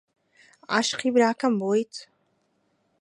[0.75, 1.93] عاشقی براکەم بوویت؟